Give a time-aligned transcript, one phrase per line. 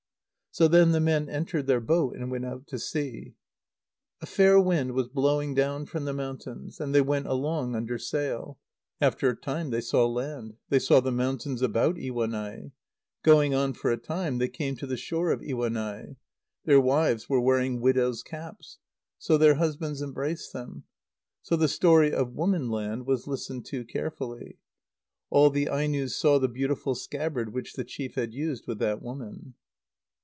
[0.53, 3.35] So then the men entered their boat, and went out to sea.
[4.21, 8.59] A fair wind was blowing down from the mountains, and they went along under sail.
[8.99, 12.73] After a time they saw land; they saw the mountains about Iwanai.
[13.23, 16.17] Going on for a time, they came to the shore of Iwanai.
[16.65, 18.77] Their wives were wearing widows' caps.
[19.19, 20.83] So their husbands embraced them.
[21.43, 24.57] So the story of woman land was listened to carefully.
[25.29, 29.53] All the Ainos saw the beautiful scabbard which the chief had used with that woman.